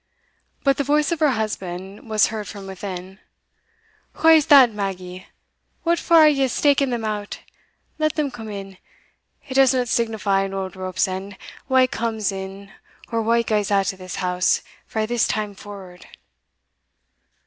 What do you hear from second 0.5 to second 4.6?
But the voice of her husband was heard from within "Wha's